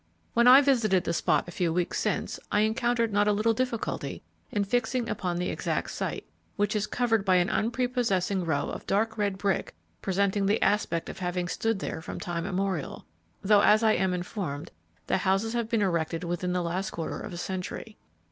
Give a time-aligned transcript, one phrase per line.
[0.33, 4.23] When I visited the spot a few weeks since I encountered not a little difficulty
[4.49, 9.15] in fixing upon the exact site, which is covered by an unprepossessing row of dark
[9.19, 13.05] red brick, presenting the aspect of having stood there from time immemorial,
[13.43, 14.71] though as I am informed,
[15.05, 17.95] the houses have been erected within the last quarter of a century.